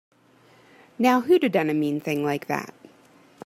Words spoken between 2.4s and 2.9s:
that?